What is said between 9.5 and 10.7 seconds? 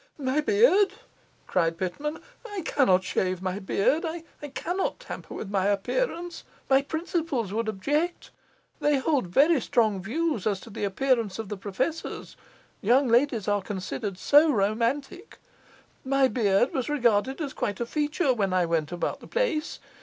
strong views as